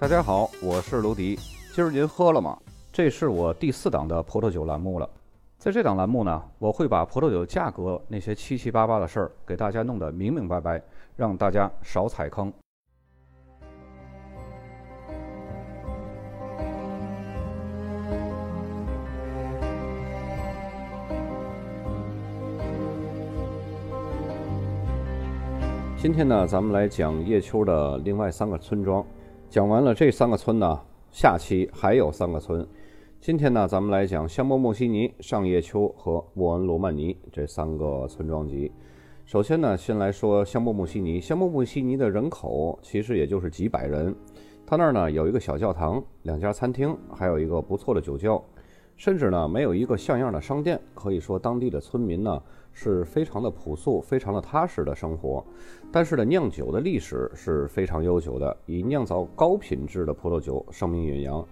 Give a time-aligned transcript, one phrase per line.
[0.00, 1.38] 大家好，我是卢迪。
[1.74, 2.56] 今儿您喝了吗？
[2.90, 5.06] 这是我第四档的葡萄酒栏目了。
[5.58, 10.82] 在这档栏目呢，我会把葡萄酒价格那些七七八八的事儿给大家弄得明明白白，
[11.16, 12.50] 让大家少踩坑。
[25.98, 29.04] 今天呢，咱们来讲叶丘的另外三个村庄。
[29.50, 32.64] 讲完了这三个村呢，下期还有三个村。
[33.20, 38.70] 今天呢，咱们来讲香波莫西尼、上叶丘和沃恩罗曼尼这三个村庄集。
[39.24, 41.20] 首先呢，先来说香波莫西尼。
[41.20, 44.14] 香波莫西尼的人口其实也就是几百人，
[44.64, 48.40] 他那儿呢有一个小教堂、两家餐厅，还有一个不错的酒窖，
[48.96, 50.80] 甚至呢没有一个像样的商店。
[50.94, 52.40] 可以说，当地的村民呢。
[52.72, 55.44] 是非常的朴素、非常的踏实的生活，
[55.92, 61.46] 但是呢，酿酒的历史是非常悠久的，以酿造高品质的葡萄酒声名远扬。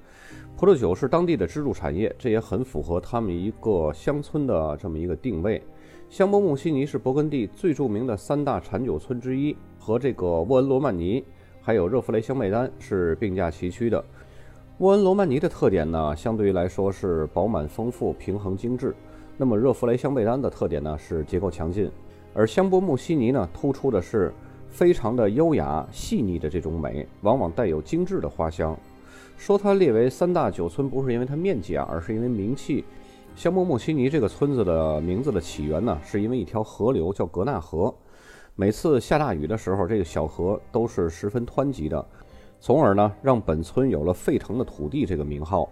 [0.57, 5.63] 葡萄酒是当地的支柱产业，这也很符合他们一个乡村的这么一个定位。
[6.09, 11.23] 香波穆西尼是勃艮第最著名的三大产酒村之一，和这个沃恩罗曼尼
[11.61, 14.03] 还有热弗雷香贝丹是并驾齐驱的。
[14.79, 18.95] 沃恩罗曼尼的特点呢，相对于来说是饱满丰富、平衡精致。
[19.41, 21.89] 那么热弗雷香贝丹的特点呢是结构强劲，
[22.35, 24.35] 而香波穆西尼呢突出的是
[24.69, 28.77] 非常的优雅细腻的这种美，往往带有精致的花香。
[29.37, 32.85] 说它列为三大酒村不是因为它面积啊，而是因为名气。
[33.37, 37.95] 香波穆西尼这个村子的名字的起源呢，是因为一条河流叫格纳河，
[38.57, 42.05] 每次下大雨的时候，这个小河都是十分湍急的，
[42.59, 45.71] 从而呢让本村有了沸腾的土地这个名号。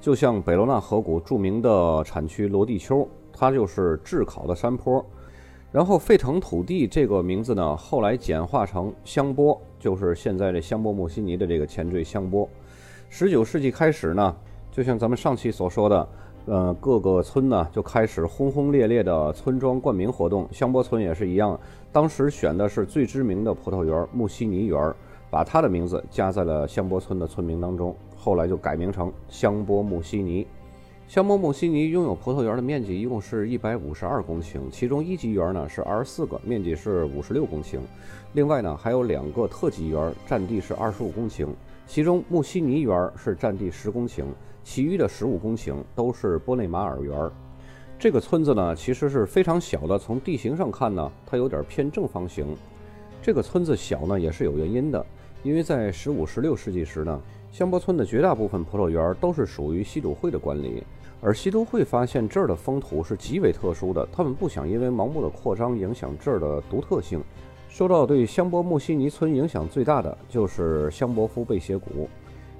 [0.00, 5.04] 就像北罗纳河谷著名的产区罗地丘，它就是炙烤的山坡。
[5.70, 12.48] 然后沸腾土地这个名字呢，后来简化成香波，就是现在这香波穆西尼的这个前缀香波。
[13.10, 14.34] 十九世纪开始呢，
[14.70, 16.08] 就像咱们上期所说的，
[16.46, 20.48] 呃，各个村呢就开始轰轰烈烈的村庄冠名活动。
[20.50, 21.58] 香波村也是一样，
[21.92, 24.94] 当时选的是最知名的葡萄园穆西尼园，
[25.28, 27.94] 把它的名字加在了香波村的村名当中。
[28.18, 30.44] 后来就改名成香波穆西尼。
[31.06, 37.78] 香波穆西尼拥有葡萄园的面积一共是一百五十二公顷，其中一级园呢是二十四个，面积是五十六公顷。
[38.34, 41.46] 另外呢还有两个特级园，占地是二十五公顷。
[41.86, 44.24] 其中穆西尼园是占地十公顷，
[44.62, 47.30] 其余的十五公顷都是波内马尔园。
[47.98, 52.54] 这个村子呢其实是非常小的，从地形上看呢，它有点偏正方形。
[53.22, 55.06] 这个村子小呢也是有原因的，
[55.42, 57.18] 因为在十五、十六世纪时呢。
[57.50, 60.84] 香波村的绝大部分葡萄园都是属于西都会的管理，
[61.20, 67.20] 而西都会发现这儿的风土是极为特殊的，他们不想因为盲目的扩张影响这儿的独特性。
[67.68, 72.08] 受到对香波穆西尼村影响最大的就是香伯夫贝斜谷。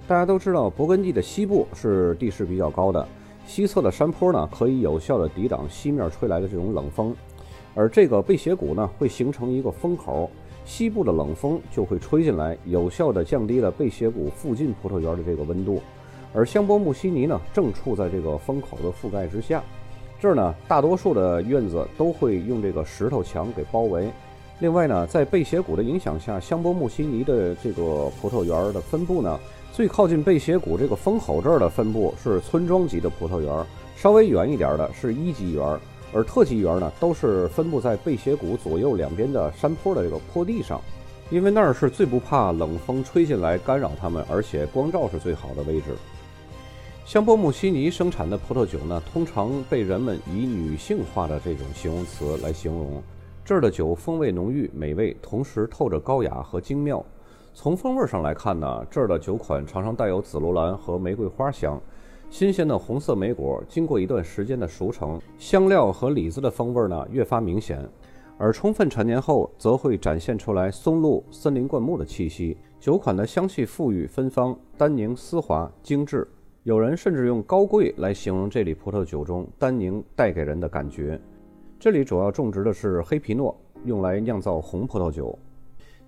[0.07, 3.07] 大家都知道，勃艮第的西部是地势比较高的，
[3.47, 7.15] 西侧的山坡呢可以有效的抵挡西面吹来的这种冷风，
[7.75, 10.31] 而这个贝斜谷呢会形成一个风口。
[10.69, 15.81] 西部的冷风就会吹进来，有效地降低了贝斜谷附近葡萄园的这个温度。
[16.35, 19.63] 而香波穆西尼呢，正处在这个风口的覆盖之下。
[20.21, 24.11] 这儿呢，大多数的院子都会用这个石头墙给包围。
[24.59, 29.41] 另外呢，在贝斜谷的影响下，香波穆西尼的这个葡萄园的分布呢，
[29.73, 33.65] 最靠近贝斜谷这个风口这儿的分布是村庄级的葡萄园，
[33.97, 35.81] 稍微远一点的是一级园。
[36.13, 40.81] 而特级园呢，都是分布在贝斜谷左右两边的山坡的这个坡地上，
[41.31, 45.95] 因为那儿是最不怕冷风吹进来干扰它们，而且光照是最好的位置。
[47.05, 53.03] 香波穆西尼生产的葡萄酒呢，通常被人们以女性化的这种形容词来形容。
[53.45, 57.03] 这儿的酒风味浓郁、美味，同时透着高雅和精妙。
[57.55, 61.81] 从风味上来看呢，这儿的酒款常常带有紫罗兰和玫瑰花香。
[62.31, 67.83] 新鲜的红色莓果经过一段时间的熟成，香料和李子的风味呢越发明显，
[68.37, 72.57] 而充分陈年后则会展现出来松露、森林灌木的气息。
[72.79, 76.29] 酒款的香气馥郁芬芳，单宁丝滑精致。
[76.65, 81.19] 有人甚至用高贵来形容这里葡萄酒中单宁带给人的感觉。
[81.81, 85.37] 这里主要种植的是黑皮诺，用来酿造红葡萄酒。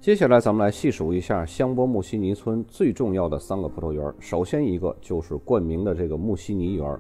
[0.00, 4.14] 接下来，咱们来细数一下香波木西尼村最重要的三个葡萄园。
[4.18, 6.98] 首先一个就是冠名的这个木西尼园。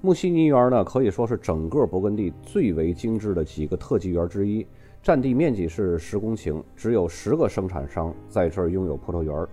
[0.00, 4.66] 木西尼园呢，可以说是整个勃艮第最为精致的几个特级园之一，
[5.02, 9.46] 占地面积是十公顷，只有十个生产商在这儿拥有葡萄园。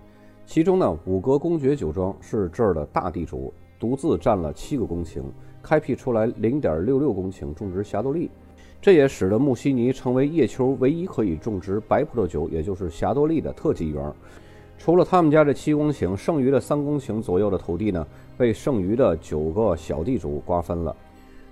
[0.46, 5.22] 其中呢，五格公爵酒庄是这儿的大地主，独自占了七个公顷，
[5.62, 8.30] 开辟出来零点六六公顷种植霞多丽。
[8.80, 14.12] 这也使得穆西尼成为叶丘唯一可以种植白葡萄酒，也就是霞多丽的特级园。
[14.78, 18.06] 除了他们家这七公顷，剩余的三公顷左右的土地呢，
[18.36, 20.94] 被剩余的九个小地主瓜分了。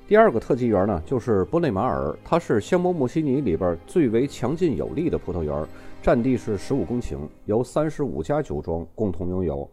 [0.06, 5.67] 第二个特级园呢，就是波内马尔，它是香波穆西尼里边最为强劲有力的葡萄园，
[6.03, 7.17] 占地是十五公顷，
[7.47, 9.69] 由三十五家酒庄共同拥有。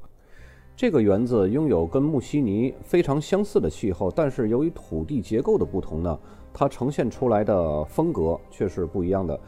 [0.74, 6.18] 这个园子拥有跟穆西尼非常相似的气候，但是由于土地结构的不同呢，
[6.54, 9.40] 它呈现出来的风格却是不一样的。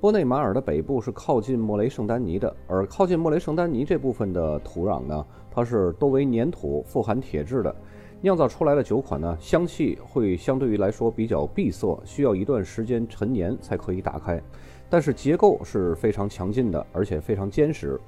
[0.00, 7.74] 波内马尔的北部是靠近莫雷圣丹尼的，而靠近莫雷圣丹尼这部分的土壤呢，它是多为粘土，富含铁质的。
[8.20, 14.40] 酿造出来的酒款呢，香气会相对于来说比较闭塞，需要一段时间陈年才可以打开。
[14.88, 18.00] 但是结构是非常强劲的，而且非常坚实。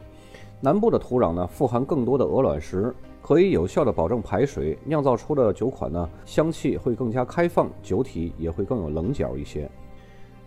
[0.60, 4.78] 南部的土壤呢，富含更多的鹅卵石，可以有效的保证排水。
[4.84, 9.70] 酿造出的酒款呢，香气会更加开放，酒体也会更有棱角一些。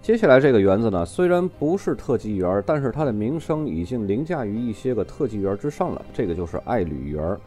[0.02, 6.06] 接下来这个园子呢，虽然不是特级园，但是它的名声已经凌驾于一些个特级园之上了。
[6.14, 7.38] 这个就是爱侣园。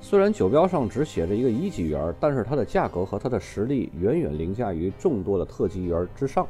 [0.00, 6.46] 虽然酒标上只写着一个一级园，但是它的价格和它的实力远远凌驾于众多的特级园之上。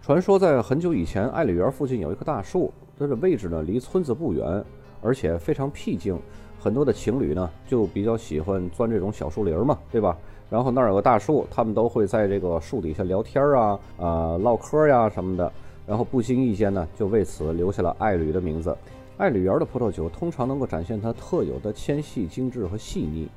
[0.00, 4.64] 传说在很久以前，爱侣园附近有一棵大树，它的位置呢离村子不远，
[5.02, 6.18] 而且非常僻静。
[6.62, 10.16] 很多的情侣呢就比较喜欢钻这种小树林嘛，对吧？
[10.48, 15.50] 然后那儿有个大树，他们都会在这个树底下聊天啊、啊唠嗑呀什么的，
[15.86, 18.76] 然后不经意间呢就为此留下了爱侣的名字。
[19.16, 23.28] 爱侣园的葡萄酒通常能够展现它特有的纤细、精致和细腻，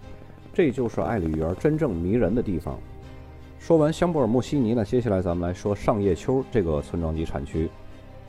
[0.54, 2.77] 这就是爱侣园真正迷人的地方。
[3.57, 7.68] 说完香波尔穆西尼呢，接下来咱们来说上叶丘这个村庄级产区，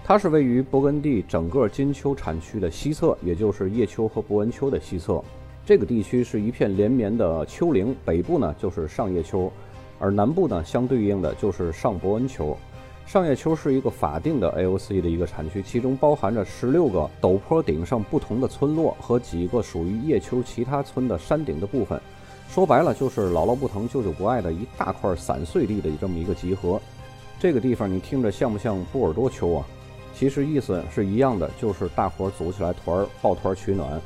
[0.04, 5.22] 它是位于勃艮第整个金丘产区的西侧，也就是叶丘和伯恩丘的西侧。
[5.64, 9.50] 这个地区是一片连绵的丘陵，北部呢就是上叶丘，
[9.98, 12.56] 而南部呢相对应的就是上伯恩丘。
[13.04, 22.00] 上叶丘是一个法定的 AOC 的一个产区，其中包含着十六个陡坡顶上不同的村落和几个属于叶丘其他村的山顶的部分。
[22.48, 26.80] 说白了，就是姥姥不疼舅舅不爱的一大块散碎地的这么一个集合。
[27.40, 29.66] 这个地方你听着像不像波尔多丘啊？
[30.18, 34.00] 其实意思是一样的，就是大伙儿组起来团儿抱团取暖。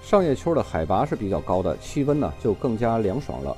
[0.00, 3.56] 上叶丘的海拔是比较高的，气温呢就更加凉爽了，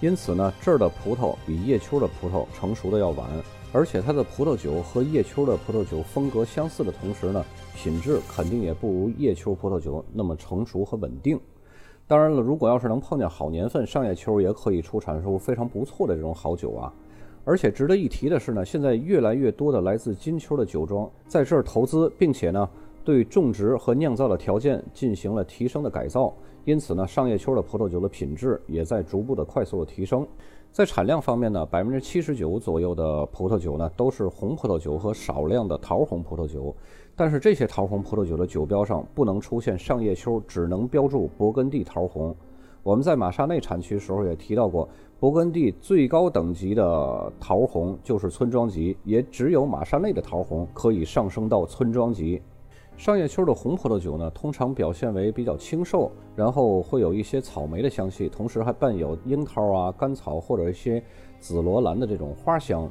[0.00, 3.28] 因此呢这儿的葡萄比叶丘的葡萄成熟的要晚。
[3.72, 7.44] 而且它的葡萄酒和叶丘的葡萄酒风格相似的同时呢，
[7.74, 11.40] 品质肯定也不如叶丘葡萄酒那么成熟和稳定。
[12.06, 16.92] 当然了，如果要是能碰见好年份，上叶丘也可以出产出非常不错的这种好酒啊。
[17.44, 22.68] 而且值得一提的是呢，现在越来越多的来自金秋的酒庄在这儿投资，并且呢
[23.04, 26.32] 对种植和酿造的条件进行了提升的改造，
[26.64, 30.26] 因此呢上叶秋的葡萄酒的品质也在逐步的快速的提升。
[30.70, 36.74] 在产量方面呢，百分之七十九左右的葡萄酒呢都是红葡萄酒和少量的桃红葡萄酒，
[37.14, 42.34] 但是这些桃红葡萄酒的酒标上不能出现上叶秋，只能标注勃艮第桃红。
[42.82, 44.88] 我们在马沙内产区时候也提到过，
[45.22, 52.42] 勃艮第最高等级的桃红就是村庄级，也只有马沙内的桃红可以上升到村庄级。
[52.96, 61.00] 上叶秋的红葡萄酒呢，通常表现为比较清瘦，然后会有一些草莓的香气，同时还伴有樱桃啊、甘草或者一些
[61.38, 62.90] 紫罗兰的这种花香。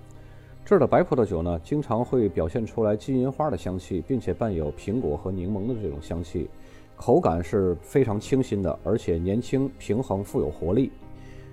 [0.64, 6.50] 这儿的白葡萄酒呢，经常会表现出来金银花的香气，并且伴有苹果和柠檬的这种香气，
[6.96, 10.90] 口感是非常清新的，而且年轻、平衡、富有活力。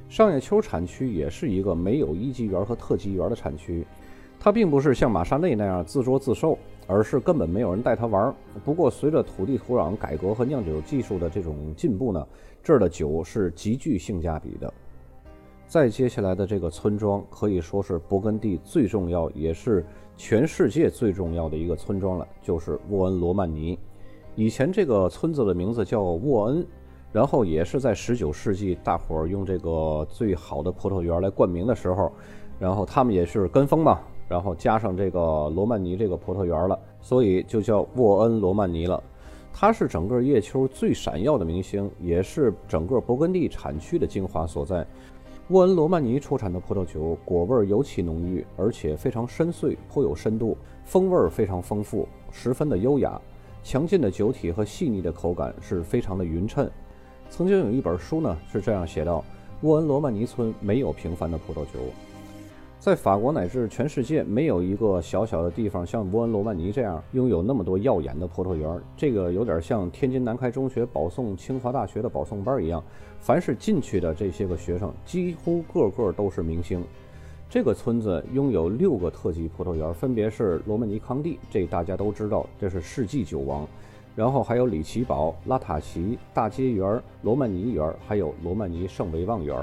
[0.08, 3.86] 上叶丘产区也是一个没有一级园和特级园的产区，
[4.40, 6.58] 它并不是像马沙内那样自作自受。
[6.90, 8.34] 而是根本没有人带他玩。
[8.64, 12.26] 不过，随着土地土壤改革和酿酒技术的这种进步呢，
[12.62, 14.72] 这儿的酒是极具性价比的。
[15.66, 19.84] 再接下来的这个村庄可以说是勃艮第最重要，也是
[20.16, 23.78] 全世界最重要的一个村庄了，就是沃恩罗曼尼。
[24.34, 26.66] 以前这个村子的名字叫沃恩，
[27.12, 32.12] 然后也是在19世纪大伙儿用这个最好的葡萄园来冠名的时候，
[32.58, 34.00] 然后他们也是跟风嘛。
[34.28, 39.02] 然后加上这个罗曼尼这个葡萄园了，所以就叫沃恩罗曼尼了。
[39.54, 44.86] 它是整个叶丘最闪耀的明星，也是整个勃艮第产区的精华所在。
[45.48, 53.18] 沃恩罗曼尼出产的葡萄酒果味尤其浓郁，而且非常深邃，颇有深度，风味非常丰富，十分的优雅。
[53.62, 56.70] 强劲的酒体和细腻的口感是非常的匀称。
[57.30, 59.24] 曾经有一本书呢是这样写道：
[59.62, 61.80] 沃恩罗曼尼村没有平凡的葡萄酒。
[62.80, 68.80] 在法国乃至全世界，没有一个小小的地方像沃恩罗曼尼这样拥有那么多耀眼的葡萄园。
[68.96, 72.82] 这个有点像天津南开中学保送清华大学的保送班一样，
[73.20, 76.82] 凡是进去的这些个学生，几乎个个都是明星。
[77.50, 83.66] 这个村子拥有六个特级葡萄园，分别是罗曼尼康帝，这大家都知道，这是世纪酒王；
[84.18, 89.56] 然后还有里奇堡、拉塔奇、大街园、罗曼尼园，还有罗曼尼圣维旺园。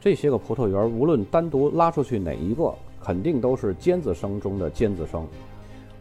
[0.00, 5.28] 这些个葡萄园，无论单独拉出去哪一个，肯定都是尖子生中的尖子生。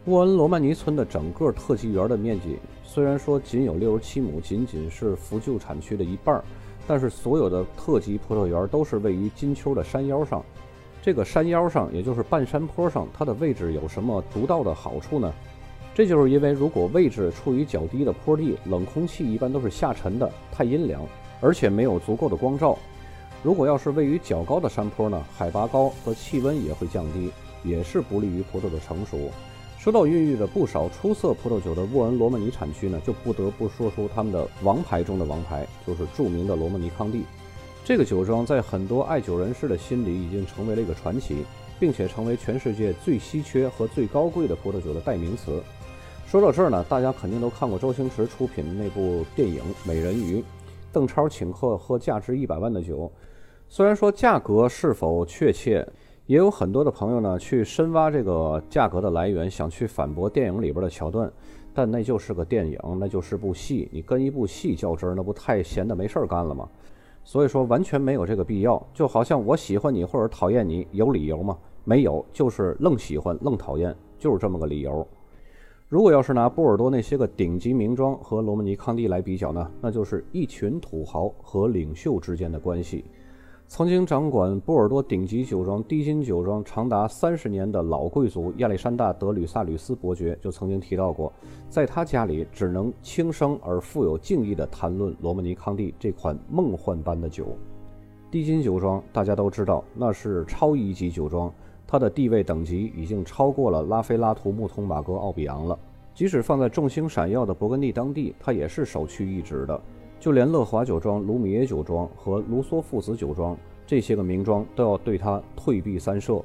[0.05, 6.41] 沃恩罗曼尼村的整个特级园的面积，虽然说仅有六十七亩，仅仅是福旧产区的一半，
[6.87, 10.41] 但是所有的特级葡萄园都是位于金丘的山腰上。
[11.01, 15.33] 这个山腰上，也就是半山坡上，它的位置有什么独到的好处呢？
[15.99, 21.05] 这就是因为，如果位置处于较低的坡地，冷空气一般都是下沉的，太阴凉，
[21.41, 22.77] 而且没有足够的光照。
[23.43, 27.29] 如果要是位于较高的山坡呢，海拔高和气温也会降低，
[27.65, 29.29] 也是不利于葡萄的成熟。
[29.77, 37.23] 说到孕育着不少出色葡萄酒的沃恩罗曼尼产区呢，就不得不说出他们的王牌中的王牌，就是著名的罗曼尼康帝。
[37.83, 41.43] 这个酒庄在很多爱酒人士的心里已经成为了一个传奇，
[41.77, 45.61] 并且成为全世界最稀缺和最高贵的葡萄酒的代名词。
[46.29, 50.39] 说到这儿呢，大家肯定都看过周星驰出品的那部电影《美人鱼》，
[50.93, 53.11] 邓超请客喝价值一百万的酒。
[53.67, 55.83] 虽然说价格是否确切？
[56.27, 61.31] 也有很多的朋友呢，去深挖这个价格的来源，想去反驳电影里边的桥段，
[61.73, 66.69] 但那就是个电影，那就是部戏，你跟一部戏较真儿，那不太闲的没事儿干了吗？
[67.23, 68.79] 所以说完全没有这个必要。
[68.93, 71.57] 就好像我喜欢你或者讨厌你，有理由吗？
[71.85, 75.07] 没有，就是愣喜欢愣讨厌，就是这么个理由。
[75.89, 83.03] 如果要是拿波尔多那些个顶级名庄和罗曼尼康帝来比较呢，那就是一群土豪和领袖之间的关系。
[83.65, 91.33] 曾经掌管波尔多顶级酒庄、低金酒庄长达三十年的老贵族亚历山大·德吕萨吕斯伯爵就曾经提到过，
[91.69, 97.57] 在他家里只能轻声而富有敬意地谈论罗曼尼康帝这款梦幻般的酒。
[98.29, 101.51] 低金酒庄大家都知道，那是超一级酒庄，
[101.91, 105.75] 它的地位等级已经超过了拉菲拉图、穆通、马格、奥比昂了。
[106.13, 109.81] 即使放在众星闪耀的勃艮第当地，它也是首屈一指的。
[110.19, 116.39] 就连乐华酒庄、卢米耶酒庄和卢梭父子酒庄这些个名庄都要对它退避三舍。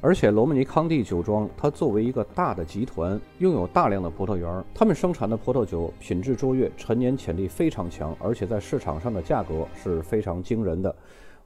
[0.00, 10.94] 而且罗曼尼康帝酒庄，它作为一个大的集团，拥有大量的葡萄园，他们生产的葡萄酒品质卓越，陈年潜力非常强，而且在市场上的价格是非常惊人的。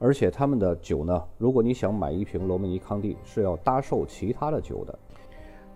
[0.00, 4.98] 而且他们的酒呢，如果你想买一瓶罗曼尼康帝，是要搭售其他的酒的。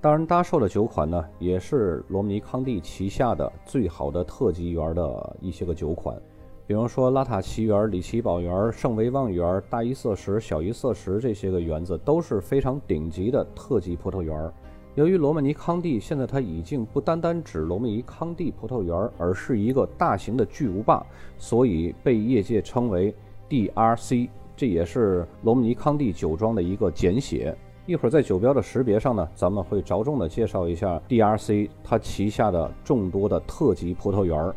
[0.01, 6.21] 当然，搭售的酒款呢，也是罗曼尼康帝旗下的最好的特级园的一些个酒款，
[6.67, 14.51] 比方说拉塔奇园、里奇堡园、圣维旺园、大一色石、小一色石这些个园子都是非常顶级的特级葡萄园。
[14.95, 21.05] 由于罗曼尼康帝现在它已经不单单指罗曼尼康帝葡萄园，而是一个大型的巨无霸，
[21.37, 23.15] 所以被业界称为
[23.49, 27.57] DRC，这也是罗姆尼康帝酒庄的一个简写。
[27.87, 34.55] 一会儿在酒标的识别上呢，咱们会着重的介绍一下 DRC 它旗下的众多的特级葡萄园儿，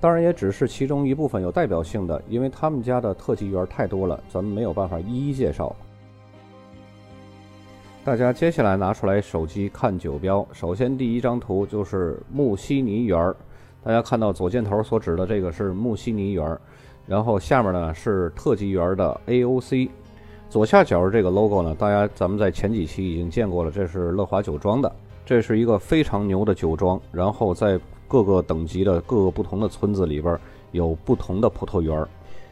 [0.00, 5.76] 当然也只是其中一部分有代表性的，因为他们家的特级园儿太多了，咱们没有办法一一介绍。
[8.02, 13.36] 大家接下来拿出来手机看酒标，首先第一张图就是穆西尼园儿，
[13.82, 16.58] 大家看到左箭头所指的这个是穆西尼园儿，
[17.06, 19.88] 然后下面呢是特级园的 AOC。
[20.48, 24.90] 左下角这个 logo 呢，大家咱们在前几期已经见过了，这是乐华酒庄的，
[25.24, 27.00] 这是一个非常牛的酒庄。
[27.10, 30.38] 然后在各个等级的各个不同的村子里边
[30.70, 32.06] 有不同的葡萄园。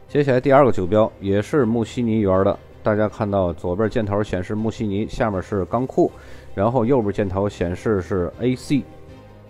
[0.08, 6.10] 接下来第二个酒标也是穆西尼园的，大家看到左边箭头显示穆西尼，下面是钢库，
[6.54, 8.82] 然后右边箭头显示是 AC。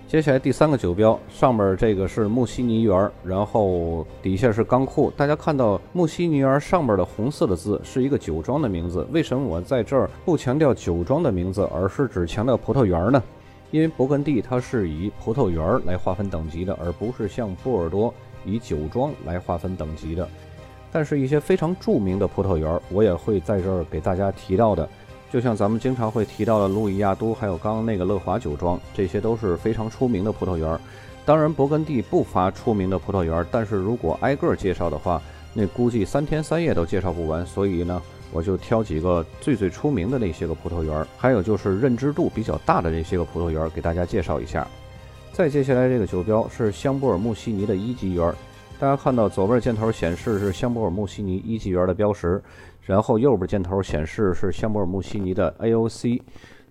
[0.07, 5.11] 接下来第三个酒标，上面这个是穆西尼园，然后底下是钢库。
[5.17, 9.05] 大家看到穆西尼园上面的红色的字是一个酒庄的名字。
[9.11, 13.21] 为什么我在这儿不强调酒庄的名字，而是只强调葡萄园呢？
[13.71, 18.13] 因为勃艮第它是以葡萄园来划分等级的，而不是像波尔多
[18.45, 20.29] 以酒庄来划分等级的。
[20.93, 24.89] 但是，一些非常著名的葡萄园，我也会在这儿给大家提到的。
[25.35, 30.79] 就像咱们经常会提到的路易亚都，还有刚刚那个乐华酒庄，这些都是非常出名的葡萄园。
[31.25, 35.21] 当然，勃艮第不乏出名的葡萄园，但是如果挨个介绍的话，
[35.53, 37.45] 那估计三天三夜都介绍不完。
[37.45, 38.01] 所以呢，
[38.31, 44.65] 我就挑几个最最出名的那些个葡萄园，还有就是认知度比较大的这些个葡萄园，给大家介绍一下。
[45.33, 48.33] 再接下来这个酒标是香波尔穆西尼的一级园，
[48.79, 52.43] 大家看到左边箭头显示是香波尔穆西尼一级园的标识。
[52.83, 56.21] 然后右边箭头显示是香波尔穆西尼的 AOC，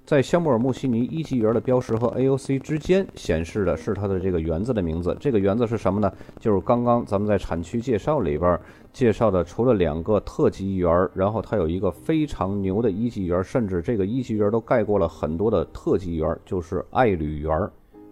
[0.06, 5.18] 在香波尔穆西尼一级园的标识和 AOC 之间显示的是它的这个园子的名字。
[5.20, 6.12] 这个园子是什么呢？
[6.40, 8.60] 就是刚刚咱们在产区介绍里边
[8.92, 17.52] 介绍的，除了两个特级园，然后它有一个非常牛的一级园，甚至这个一级园都盖过了很多的特级园，就是爱侣园。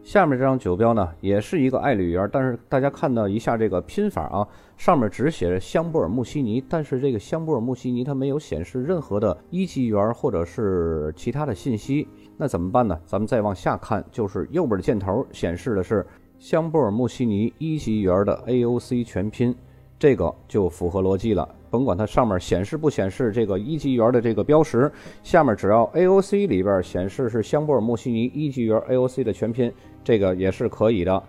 [0.04, 13.00] 下面这张酒标呢，也是一个爱侣园，但是大家看到一下这个拼法啊，上面只写着香波尔穆西尼，但是这个香波尔穆西尼它没有显示任何的一级园或者是其他的信息，那怎么办呢？
[13.06, 16.06] 咱们再往下看，就是右边的箭头显示的是
[16.40, 19.56] 香波尔穆西尼一级园的 AOC 全拼，
[20.00, 21.48] 这个就符合逻辑了。
[21.72, 24.92] 甭管它上面显示不显示这个一级园的这个标识，
[25.24, 29.72] 下面只要 AOC 里边显示是香波尔穆西尼一级园 AOC 的全拼。
[30.04, 31.24] 这个也是可以的，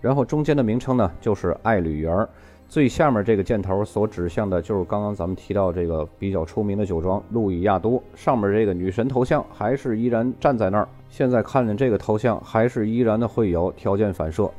[0.00, 2.28] 然后中间的名称呢就是爱侣园，
[2.68, 10.88] 最下面这个箭头所指向的就是刚刚咱们提到这个比较出名的酒庄路易亚都，上面这个女神头像还是依然站在那儿。
[11.08, 14.50] 现在看见这个头像还是依然的会有条件反射。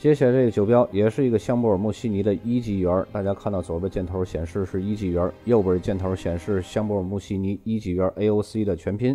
[0.00, 9.14] 接下来这个酒标也是一个香波尔穆西尼的一级园，大家看到左边箭头显示是一级园，右边箭头显示香波尔穆西尼一级园 AOC 的全拼。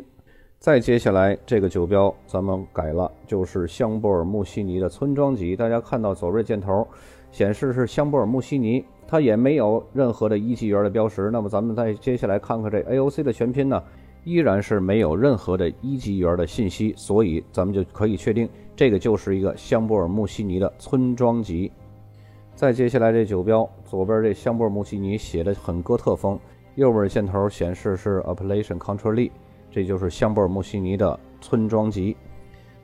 [0.59, 5.55] 再接下来，这个酒标咱们改了，就是香波尔穆西尼的村庄级。
[5.55, 6.87] 大家看到左边箭头
[7.31, 11.31] 显示是香波尔穆西尼，它也没有任何的一级园的标识。
[11.31, 13.81] 那么咱们再接下来看看这 AOC 的全拼呢，
[14.25, 21.71] 依然是没有任何的一级园的信息，所以咱们就可以确定这个就是一个香波尔穆西尼的村庄级。
[22.55, 26.39] 再接下来这酒标左边这香波尔穆西尼写的很哥特风，
[26.75, 29.31] 右边箭头显示是 Appellation Control。
[29.69, 32.15] 这就是香波尔穆西尼的村庄级。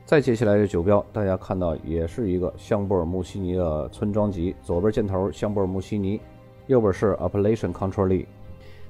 [0.04, 6.20] 再接下来这酒标，大家看到也是一个香波尔穆西尼的村庄级，左边箭头香波尔穆西尼，
[6.66, 8.26] 右边是 Appellation Control。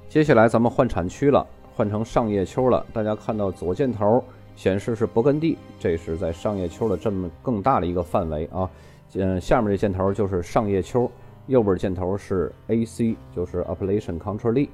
[0.09, 2.85] 接下来咱们换产区了，换成上叶丘了。
[2.93, 4.23] 大家看到左箭头
[4.55, 8.69] 显示是勃艮第，这是在上叶丘的这么更大的一个范围啊。
[9.15, 11.09] 嗯，下面这箭头就是上叶丘，
[11.47, 14.67] 右边箭头是 AC，就是 Appellation Control。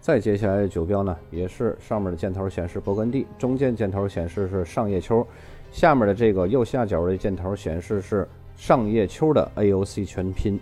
[0.00, 5.26] 再接下来的酒标呢，也是上面的箭头显示勃艮第，中间箭头显示是上叶丘，
[5.72, 10.60] 下面的这个右下角的箭头显示是上叶丘的 AOC 全拼。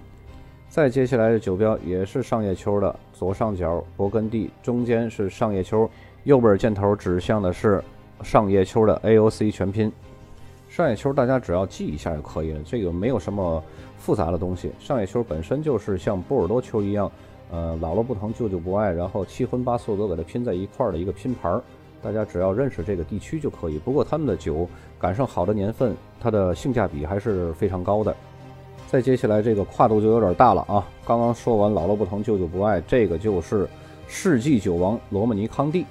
[0.69, 5.89] 再接下来的酒标也是上叶丘的，左上角勃艮第，中间是上叶丘，
[6.25, 7.83] 右边箭头指向的是
[8.23, 9.93] 上叶丘的 AOC 全拼。
[10.69, 13.63] 上叶丘大家只要记一下就可以了，这个没有什么
[13.97, 14.73] 复杂的东西。
[14.81, 17.11] 上叶丘本身就是像波尔多丘一样。
[17.51, 21.63] 呃，姥姥不疼，舅舅不爱，然后七荤八素都给它拼在一块儿的一个拼盘儿，
[22.03, 23.79] 大家只要认识这个地区就可以。
[23.79, 28.17] 不过他们的酒赶上好的年份，它的性价比还是非常高的。
[28.91, 30.87] 再接下来这个跨度就有点大了啊！
[31.05, 33.69] 刚刚说完姥姥不疼，舅舅不爱，这个就是
[34.07, 35.85] 世纪酒王罗曼尼康帝。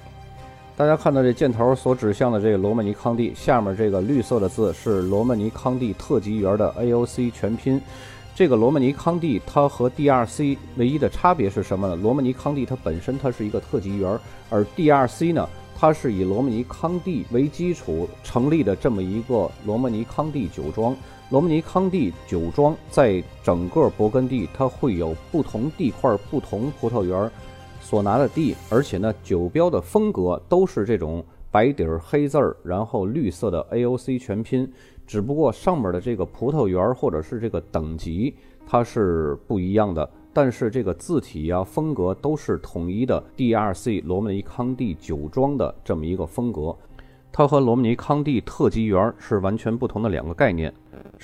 [0.74, 7.80] 大家看到这箭头所指向的这个罗曼尼康帝，下面这个绿色的字是罗曼尼康帝特级园的 AOC 全拼。
[8.34, 11.94] 这个罗曼尼康帝它和 DRC 唯一的差别是什么呢？
[11.96, 20.96] 罗曼尼康帝它本身它是一个特级园，而 DRC 呢，它是以罗曼尼康帝为基础成立的这么一个罗曼尼康帝酒庄。
[21.30, 27.30] 罗曼尼康帝酒庄在整个勃艮第，它会有不同地块、不同葡萄园
[27.80, 34.70] 所拿的地，而且呢，酒标的风格都是这种白底儿黑字儿，然后绿色的 AOC 全拼。
[35.06, 38.34] 只不过上面的这个葡萄园或者是这个等级
[38.66, 43.22] 它是不一样的，但是这个字体呀风格都是统一的。
[43.36, 44.00] D.R.C.
[44.00, 46.74] 罗曼尼康帝酒庄的这么一个风格，
[47.32, 50.72] 它和罗曼尼康帝特级园是完全不同的两个概念。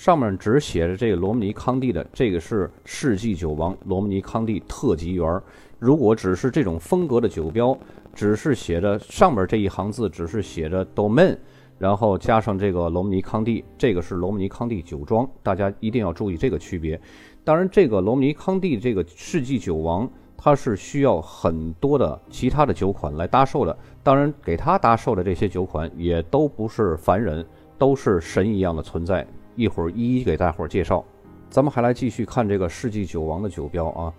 [0.00, 5.42] 上面只写着这个罗曼尼康帝的，这个是世纪酒王罗曼尼康帝特级园。
[5.78, 7.76] 如果只是这种风格的酒标，
[8.14, 11.36] 只是写着上面这一行字，只是写着 Domain。
[11.76, 16.98] 然后加上这个罗曼尼康帝，这个是罗曼尼康帝酒庄，大家一定要注意这个区别。
[17.44, 23.78] 当然，这个罗曼尼康帝这个世纪酒王，它是需要很多的其他的酒款来搭售的。
[24.02, 27.44] 当然，给他搭售的这些酒款也都不是凡人，
[27.76, 29.26] 都是神一样的存在。
[29.56, 31.04] 一会儿一一给大伙儿介绍。
[31.48, 34.12] 咱们还来继续看这个世纪酒王的酒标啊。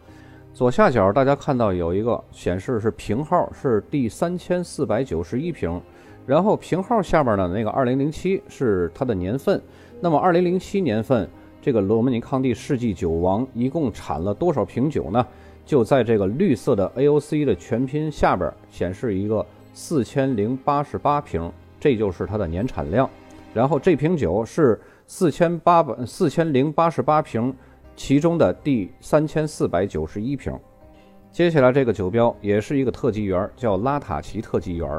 [0.53, 5.81] 左下角大家看到有一个显示是瓶号，是第三千四百九十一瓶。
[6.27, 9.61] 然后瓶号下边呢，那个二零零七是它的年份。
[9.99, 11.27] 那么二零零七年份，
[11.61, 15.25] 这个罗曼尼康帝世纪酒王一共产了多少瓶酒呢？
[15.65, 23.09] 就在这个绿色的 AOC 的全拼下边显示一个四千零八十八瓶，这就是它的年产量。
[23.53, 24.79] 然后这瓶酒是
[25.13, 27.53] 四千八百四千零八十八瓶，
[27.97, 30.57] 其中的第三千四百九十一瓶。
[31.33, 34.89] 接下来这个酒标也是一个特级园，叫拉塔奇特级园。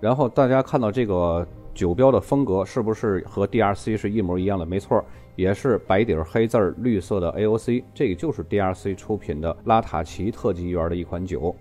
[0.00, 4.64] 然后大家看到这个酒标的风格是不是和 DRC 是一模一样的？
[4.64, 11.52] 没错，也是白底黑字儿、绿色的 AOC，这个就是 DRC 出品的拉塔奇特级园的一款酒。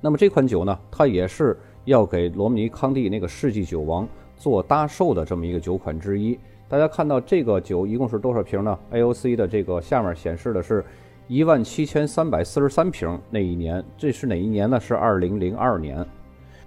[0.00, 6.38] 那么这款酒呢，它也是要给罗曼尼康帝那个世纪酒王做搭售的这么一个酒款之一。
[6.70, 10.84] 大家看到这个酒一共是多少瓶呢？AOC 的这个下面显示的是
[11.26, 13.18] 一万七千三百四十三瓶。
[13.30, 14.78] 那一年，这是哪一年呢？
[14.78, 16.04] 是二零零二年。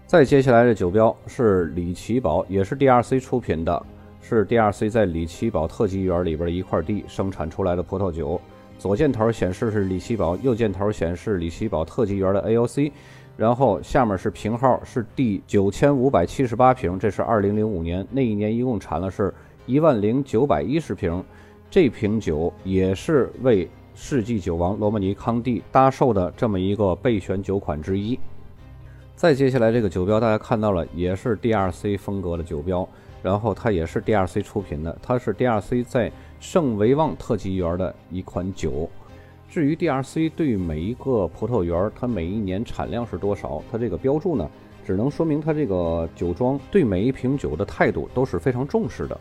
[0.07, 3.85] 再接下来的酒标是李奇堡，也是 DRC 出品的，
[4.21, 8.41] 是 DRC 在李奇堡特级园里边的一块地生产出来的葡萄酒。
[8.79, 12.91] 左箭头显示是李奇堡，右箭头显示李奇堡特级园的 AOC。
[13.37, 19.33] 然后下面是瓶号，是第九千五百七十八瓶，这是二零零五年那一年一共产了是
[19.65, 21.23] 一万零九百一十瓶，
[21.69, 28.19] 这瓶酒也是为世纪酒王罗曼尼康帝搭售的这么一个备选酒款之一。
[29.15, 32.87] 再接下来这个酒标大家看到了，也是 DRC 风格的酒标，
[33.21, 38.89] 然后它也是 DRC 出品的，它是 DRC 在圣维旺特级园的一款酒。
[39.47, 44.49] 至于 DRC 对每一个葡萄园，它每一年产量是多少，它这个标注呢，
[44.83, 49.19] 只能说明它这个酒庄对每一瓶酒的态度都是非常重视的。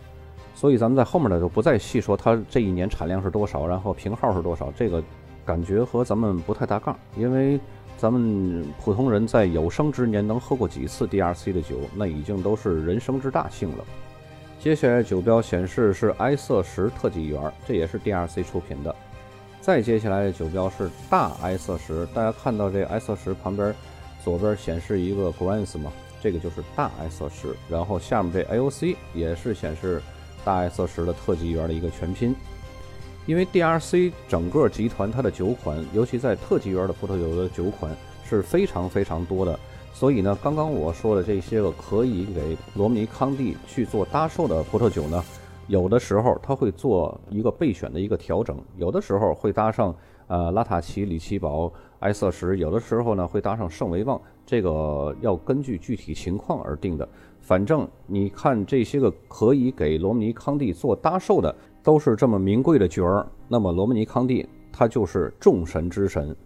[0.60, 5.02] 所以咱们在后面呢就不再细说它这一年产量是多少，然后瓶号是多少，这个
[5.42, 6.94] 感觉和咱们不太搭杠。
[7.16, 7.58] 因为
[7.96, 13.84] 咱们普通人在有生之年能喝过几次 DRC 的酒，那已经都是人生之大幸了。
[14.58, 18.94] 接下来酒标显示是埃瑟什特级园，这也是 DRC 出品的。
[19.62, 23.74] 再接下来的酒标是大埃瑟石，大家看到这埃瑟石旁边
[24.22, 25.90] 左边显示一个 Grants 吗？
[26.20, 27.56] 这个就是大埃瑟石。
[27.66, 30.02] 然后下面这 AOC 也是显示
[30.44, 32.34] 大埃瑟石的特级园的一个全拼。
[33.26, 39.58] 因为 DRC 整个集团它的酒款，尤其在特级园的葡萄酒的酒款是非常非常多的，
[39.92, 45.22] 所以呢，刚刚我说的这些个可以给罗姆尼康帝去做搭售的葡萄酒呢。
[45.68, 49.94] 有的时候他会做一个备选的一个调整，有的时候会搭上
[50.26, 57.08] 呃拉塔奇、里奇堡、埃瑟什，有的时候呢会搭上圣维旺，这个要根据具体情况而定的。
[57.50, 66.36] 反正你看这些个可以给罗姆尼康帝做搭售的，都是这么名贵的角儿，那么罗姆尼康帝他就是众神之神。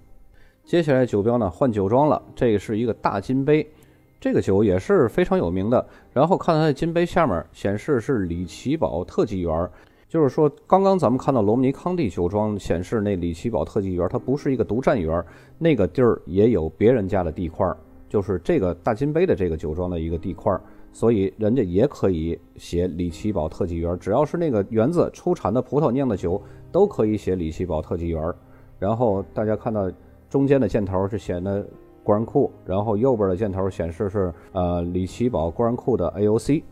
[0.64, 3.70] 接下来酒标呢换酒庄了，这是一个大金杯。
[4.18, 9.70] 这个酒也是非常有名的，然后看它的金杯下面显示是李奇堡特级园，
[10.08, 15.22] 就是说刚刚咱们看到罗姆尼康帝酒庄显示那李奇堡特级园，它不是一个独占园，
[15.58, 17.76] 那个地儿也有别人家的地块儿，
[18.08, 20.62] 就是这个大金杯的这个酒庄的一个地块儿，
[20.94, 28.32] 所以人家也可以写李奇堡特级园，只要是那个园子出产的葡萄酿的酒都可以写李奇堡特级园。
[28.78, 29.92] 然后大家看到
[30.30, 31.66] 中间的箭头是写的。
[32.06, 36.62] 官库，然后右边的箭头显示是呃李奇堡官库的 AOC。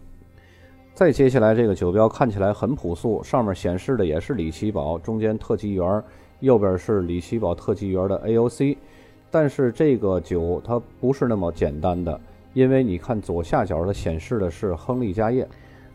[0.92, 6.04] 再接下来这个酒标看起来很朴素，上面显示的也是李奇堡，中间特级园，
[6.40, 8.76] 右边是李奇堡特级园的 AOC。
[9.30, 12.20] 但是这个酒它不是那么简单的，
[12.52, 15.48] 因为你看左下角它显示的是亨利嘉业。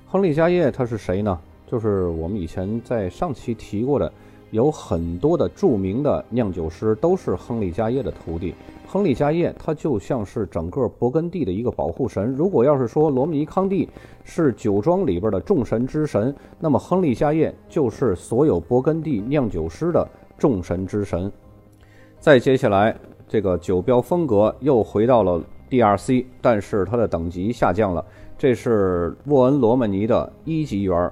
[0.05, 1.39] 亨利嘉业他是谁呢？
[1.65, 4.11] 就是我们以前在上期提过的。
[4.51, 8.55] 有很多的著名的酿酒师都是亨利嘉业的徒弟。
[8.87, 12.33] 亨利嘉业他就像是整个勃艮第的一个保护神。
[12.33, 13.89] 如果要是说罗密尼康帝
[14.23, 21.29] 是酒庄里边的众神之神，那么亨利嘉业就是所有勃艮第酿酒师的众神之神。
[22.17, 22.95] 再接下来，
[23.27, 28.03] 这个酒标风格又回到了 DRC，但是它的等级下降了。
[28.37, 31.11] 这是沃恩罗曼尼的一级园。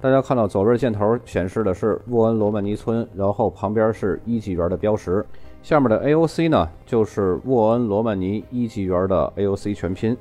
[0.00, 5.24] 大家看到左边箭头显示的是沃恩罗曼尼村，然后旁边是一级园的标识，
[5.62, 10.16] 下面的 AOC 呢就是沃恩罗曼尼一级园的 AOC 全拼。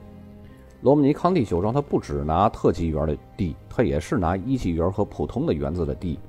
[0.81, 6.19] 罗曼尼康帝酒庄它不只拿特级园的地，它也是拿一级园和普通的园子的地。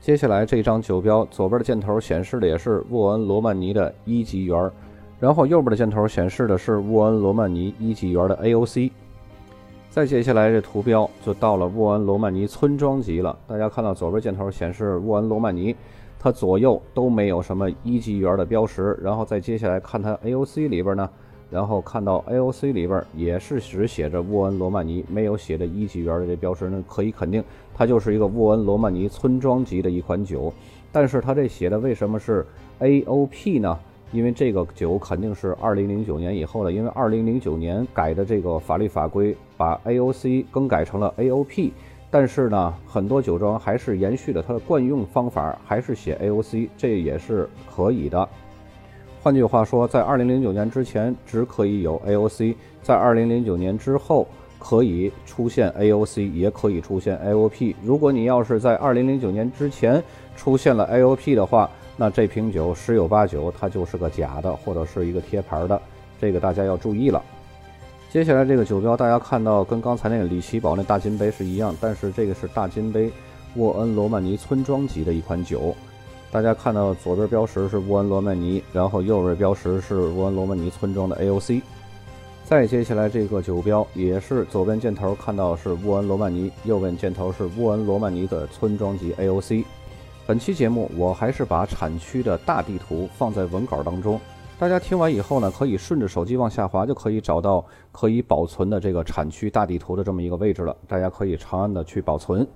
[0.00, 4.70] 接下来这张酒标左边的箭头显示的也是沃恩罗曼尼的一级园，
[5.20, 8.90] 然后右边的箭头显示的是沃恩罗曼尼一级园的 AOC。
[9.90, 13.36] 再接下来，这图标就到了沃恩罗曼尼村庄级了。
[13.46, 15.76] 大家看到左边箭头显示沃恩罗曼尼，
[16.18, 18.98] 它左右都没有什么一级园的标识。
[19.02, 21.10] 然后再接下来看它 AOC 里边呢，
[21.50, 26.70] 然后看到 AOC 里边也是只写着沃恩罗曼尼，没有写着一级园的这标识。
[26.70, 27.42] 那可以肯定，
[27.74, 30.50] 它就是一个沃恩罗曼尼村庄级的一款酒。
[30.92, 32.46] 但是它这写的为什么是
[32.78, 33.78] AOP 呢？
[34.12, 41.70] 因为这个酒肯定是二零零九年以后的，因为二零零九年改的这个法律法规，把 AOC 更改成了 AOP，
[42.10, 48.28] 但是呢，很多酒庄还是延续了它的惯用方法，还是写 AOC，这也是可以的。
[49.22, 54.26] 换句话说，在二零零九年之前只可以有 AOC，在二零零九年之后
[54.58, 57.74] 可以出现 AOC，也可以出现 AOP。
[57.84, 60.02] 如果你要是在二零零九年之前
[60.36, 65.78] 出现了 AOP 的话，那这瓶酒十有八九它就是个假的，或者是一个贴牌的，
[66.18, 67.22] 这个大家要注意了。
[68.08, 73.12] 接下来这个酒标，大家看到跟刚才那个里奇堡那大金杯是一样，但是这个是大金杯
[73.56, 75.76] 沃恩罗曼尼村庄级的一款酒。
[76.32, 81.60] 大家看到左边标识是沃恩罗曼尼，然后右边标识是沃恩罗曼尼村庄的 AOC。
[82.46, 89.66] 再接下来这个酒标也是左边箭头看到是沃恩罗曼尼，右边箭头是沃恩罗曼尼的村庄级 AOC。
[90.30, 94.20] 本期节目我还是把产区的大地图放在文稿当中，
[94.60, 100.76] 大家听完以后呢，可以顺着手机往下滑，就可以找到可以保存的这个产区大地图的这么一个位置了。
[100.86, 102.46] 大家可以长按的去保存。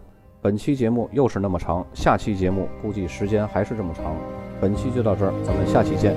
[0.40, 4.14] 本期节目又是那么长，下期节目估计时间还是这么长。
[4.60, 6.14] 本期就到这儿，咱们下期见。